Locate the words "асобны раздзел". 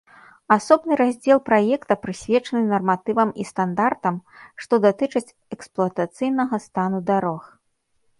0.53-1.39